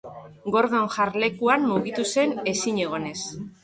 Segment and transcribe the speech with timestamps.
[0.55, 3.19] Gordon jarlekuan mugitu zen ezinegonez.